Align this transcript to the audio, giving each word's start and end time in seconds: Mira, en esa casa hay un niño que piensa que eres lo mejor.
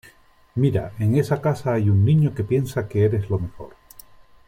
Mira, 0.55 0.93
en 0.97 1.15
esa 1.15 1.39
casa 1.41 1.73
hay 1.75 1.87
un 1.91 2.03
niño 2.03 2.33
que 2.33 2.43
piensa 2.43 2.87
que 2.89 3.05
eres 3.05 3.29
lo 3.29 3.37
mejor. 3.37 3.75